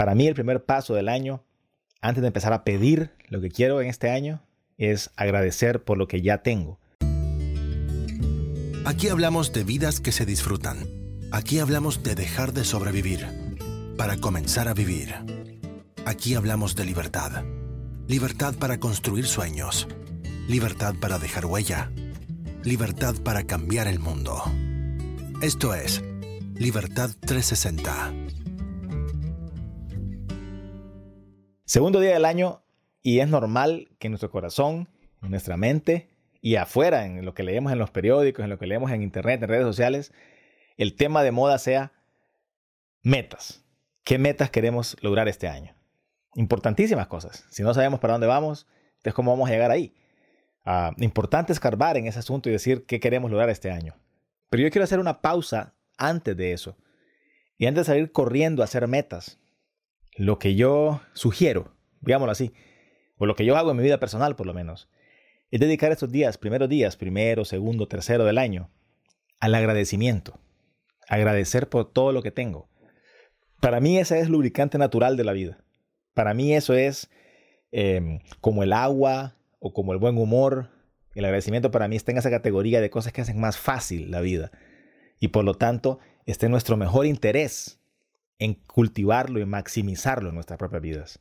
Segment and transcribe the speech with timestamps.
[0.00, 1.44] Para mí el primer paso del año,
[2.00, 4.40] antes de empezar a pedir lo que quiero en este año,
[4.78, 6.80] es agradecer por lo que ya tengo.
[8.86, 10.88] Aquí hablamos de vidas que se disfrutan.
[11.32, 13.26] Aquí hablamos de dejar de sobrevivir
[13.98, 15.14] para comenzar a vivir.
[16.06, 17.44] Aquí hablamos de libertad.
[18.08, 19.86] Libertad para construir sueños.
[20.48, 21.92] Libertad para dejar huella.
[22.64, 24.42] Libertad para cambiar el mundo.
[25.42, 26.02] Esto es
[26.54, 28.19] Libertad 360.
[31.70, 32.64] Segundo día del año
[33.00, 34.88] y es normal que en nuestro corazón,
[35.22, 38.66] en nuestra mente y afuera, en lo que leemos en los periódicos, en lo que
[38.66, 40.12] leemos en internet, en redes sociales,
[40.78, 41.92] el tema de moda sea
[43.04, 43.64] metas.
[44.02, 45.76] ¿Qué metas queremos lograr este año?
[46.34, 47.46] Importantísimas cosas.
[47.50, 48.66] Si no sabemos para dónde vamos,
[48.96, 49.94] entonces cómo vamos a llegar ahí.
[50.66, 53.94] Uh, importante escarbar en ese asunto y decir qué queremos lograr este año.
[54.48, 56.76] Pero yo quiero hacer una pausa antes de eso.
[57.58, 59.40] Y antes de salir corriendo a hacer metas,
[60.20, 61.72] lo que yo sugiero,
[62.02, 62.52] digámoslo así,
[63.16, 64.90] o lo que yo hago en mi vida personal por lo menos,
[65.50, 68.68] es dedicar estos días, primeros días, primero, segundo, tercero del año,
[69.40, 70.38] al agradecimiento.
[71.08, 72.68] Agradecer por todo lo que tengo.
[73.62, 75.64] Para mí ese es lubricante natural de la vida.
[76.12, 77.08] Para mí eso es
[77.72, 80.68] em, como el agua o como el buen humor.
[81.14, 84.20] El agradecimiento para mí está en esa categoría de cosas que hacen más fácil la
[84.20, 84.50] vida.
[85.18, 87.79] Y por lo tanto está en nuestro mejor interés
[88.40, 91.20] en cultivarlo y maximizarlo en nuestras propias vidas.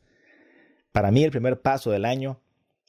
[0.92, 2.42] Para mí el primer paso del año,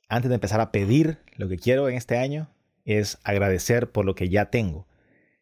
[0.08, 2.48] antes de empezar a pedir lo que quiero en este año,
[2.84, 4.86] es agradecer por lo que ya tengo.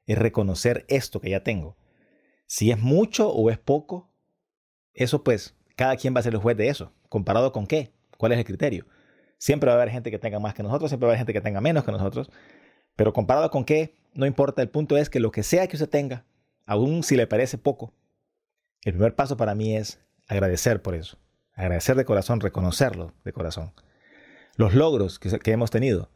[0.06, 1.76] Es reconocer esto que ya tengo.
[2.46, 4.10] Si es mucho o es poco,
[4.94, 6.92] eso pues cada quien va a ser el juez de eso.
[7.08, 7.92] ¿Comparado con qué?
[8.16, 8.86] ¿Cuál es el criterio?
[9.36, 11.34] Siempre va a haber gente que tenga más que nosotros, siempre va a haber gente
[11.34, 12.30] que tenga menos que nosotros.
[12.96, 14.62] Pero comparado con qué, no importa.
[14.62, 16.24] El punto es que lo que sea que usted tenga,
[16.66, 17.94] aun si le parece poco,
[18.84, 21.18] el primer paso para mí es agradecer por eso.
[21.54, 23.72] Agradecer de corazón, reconocerlo de corazón.
[24.56, 26.10] Los logros que, hemos tenido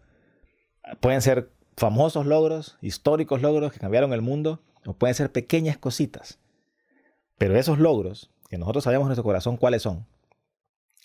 [1.01, 6.39] pueden ser famosos logros, históricos logros que cambiaron el mundo, o pueden ser pequeñas cositas.
[7.39, 10.07] Pero esos logros que nosotros sabemos en nuestro corazón cuáles son,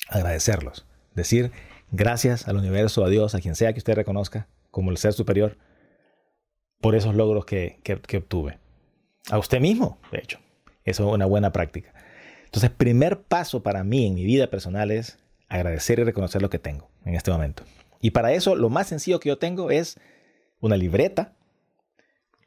[0.10, 0.86] agradecerlos.
[1.14, 1.52] Decir
[1.92, 5.58] gracias al universo, a Dios, a quien sea que usted reconozca como el ser superior,
[6.81, 8.60] por esos logros que, que, obtuve.
[9.31, 10.40] A usted mismo, de hecho.
[10.88, 11.94] Eso es una buena práctica.
[12.46, 16.59] Entonces, primer paso para mí en mi vida personal es agradecer y reconocer lo que
[16.59, 17.64] tengo en este momento.
[18.02, 20.00] Y para eso, lo más sencillo que yo tengo es
[20.62, 21.36] una libreta,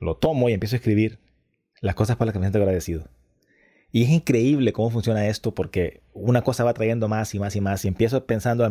[0.01, 1.19] lo tomo y empiezo a escribir
[1.83, 3.09] las cosas por las que me siento agradecido.
[3.93, 7.61] Y es increíble cómo funciona esto porque una cosa va trayendo más y más y
[7.61, 7.85] más.
[7.85, 8.65] Y empiezo pensando,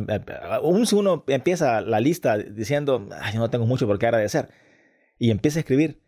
[0.49, 4.49] aún si uno empieza la lista diciendo, yo no tengo mucho por qué agradecer,
[5.19, 6.01] y empieza a escribir,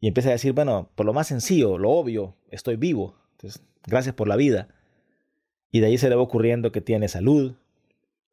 [0.00, 3.14] y empieza a decir, bueno, por lo más sencillo, lo obvio, estoy vivo.
[3.86, 4.68] Gracias por la vida.
[5.70, 7.54] Y de ahí se le va ocurriendo que tiene salud,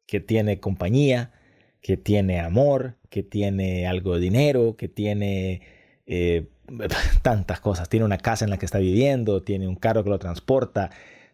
[0.06, 1.32] que tiene compañía,
[1.80, 5.62] que tiene amor, que tiene algo de dinero, que tiene
[6.06, 6.46] eh,
[7.22, 7.88] tantas cosas.
[7.88, 10.90] Tiene una casa en la que está viviendo, tiene un carro que lo transporta,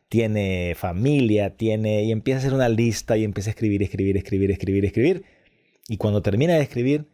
[0.09, 2.03] tiene familia, tiene...
[2.05, 5.25] Y empieza a hacer una lista y empieza a escribir, escribir, escribir, escribir, escribir.
[5.89, 7.07] Y cuando termina de escribir,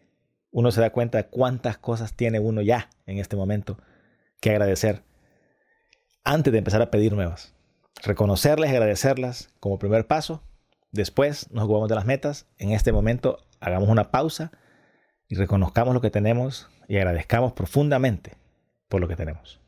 [0.50, 3.78] uno se da cuenta de cuántas cosas tiene uno ya en este momento
[4.40, 5.02] que agradecer
[6.26, 7.54] antes de empezar a pedir nuevas.
[8.02, 10.42] Reconocerlas y agradecerlas como primer paso.
[10.90, 12.46] Después nos ocupamos de las metas.
[12.58, 14.50] En este momento hagamos una pausa
[15.28, 18.36] y reconozcamos lo que tenemos y agradezcamos profundamente
[18.88, 19.60] por lo que tenemos.